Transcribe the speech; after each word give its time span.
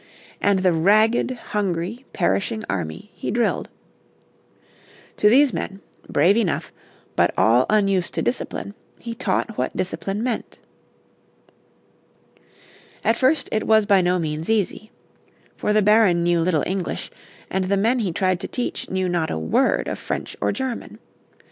And 0.41 0.63
the 0.65 0.73
ragged, 0.73 1.29
hungry, 1.49 2.05
perishing 2.11 2.63
army 2.67 3.11
he 3.13 3.29
drilled. 3.29 3.69
To 5.17 5.29
these 5.29 5.53
men, 5.53 5.79
brave 6.09 6.35
enough, 6.37 6.73
but 7.15 7.31
all 7.37 7.67
unused 7.69 8.15
to 8.15 8.23
discipline, 8.23 8.73
he 8.97 9.13
taught 9.13 9.59
what 9.59 9.77
discipline 9.77 10.23
meant. 10.23 10.57
At 13.03 13.15
first 13.15 13.47
it 13.51 13.67
was 13.67 13.85
by 13.85 14.01
no 14.01 14.17
means 14.17 14.49
easy. 14.49 14.89
For 15.55 15.71
the 15.71 15.83
Baron 15.83 16.23
knew 16.23 16.41
little 16.41 16.63
English 16.65 17.11
and 17.51 17.65
the 17.65 17.77
men 17.77 17.99
he 17.99 18.11
tried 18.11 18.39
to 18.39 18.47
teach 18.47 18.89
knew 18.89 19.07
not 19.07 19.29
a 19.29 19.37
word 19.37 19.87
of 19.87 19.99
French 19.99 20.35
or 20.41 20.51
German. 20.51 20.97